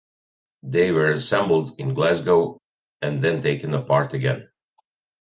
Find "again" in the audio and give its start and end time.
4.15-4.47